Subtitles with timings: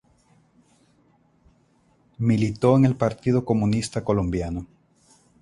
[2.17, 4.65] Militó en el Partido Comunista Colombiano.